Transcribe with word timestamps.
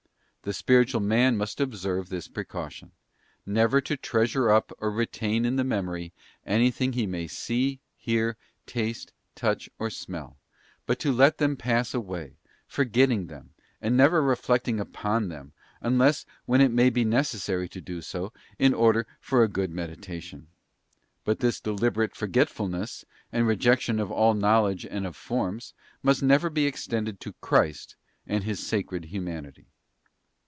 The 0.43 0.53
spiritual 0.53 1.01
man 1.01 1.37
must 1.37 1.61
observe 1.61 2.09
this 2.09 2.27
precaution: 2.27 2.93
never 3.45 3.79
to 3.81 3.95
treasure 3.95 4.49
up 4.49 4.71
or 4.79 4.89
retain 4.89 5.45
in 5.45 5.55
the 5.55 5.63
memory 5.63 6.13
anything 6.47 6.93
he 6.93 7.05
may 7.05 7.27
see, 7.27 7.79
hear, 7.95 8.37
taste, 8.65 9.13
touch, 9.35 9.69
or 9.77 9.91
smell; 9.91 10.37
but 10.87 10.97
to 11.01 11.11
let 11.11 11.37
them 11.37 11.55
pass 11.55 11.93
away, 11.93 12.37
forgetting 12.65 13.27
them, 13.27 13.53
and 13.83 13.95
never 13.95 14.19
reflecting 14.19 14.79
upon 14.79 15.27
them, 15.27 15.53
unless 15.79 16.25
when 16.45 16.59
it 16.59 16.71
may 16.71 16.89
be 16.89 17.05
necessary 17.05 17.69
to 17.69 17.79
do 17.79 18.01
so) 18.01 18.33
inorder 18.59 19.05
toa 19.29 19.47
good 19.47 19.69
meditation. 19.69 20.47
But 21.23 21.37
this 21.39 21.59
deliberate 21.61 22.15
forgetful_ 22.15 22.67
ness, 22.71 23.05
and 23.31 23.45
rejection 23.45 23.99
of 23.99 24.09
all 24.11 24.33
knowledge 24.33 24.87
and 24.87 25.05
of 25.05 25.15
forms, 25.15 25.75
must 26.01 26.23
never_ 26.23 26.49
be 26.53 26.65
extended 26.65 27.19
to 27.19 27.33
Christ 27.41 27.95
and 28.25 28.43
His 28.43 28.59
Sacred 28.65 29.05
Humanity. 29.05 29.67